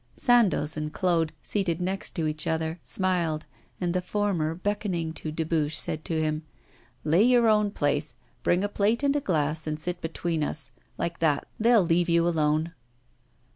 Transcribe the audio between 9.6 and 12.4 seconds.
and sit between us like that, they'll leave you